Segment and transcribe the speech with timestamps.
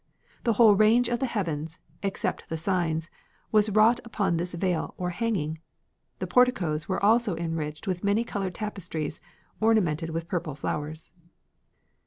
[0.45, 3.11] The whole range of the heavens, except the signs,
[3.51, 5.59] was wrought upon this veil or hanging.
[6.17, 9.21] The porticos were also enriched with many coloured tapestries
[9.59, 11.11] ornamented with purple flowers."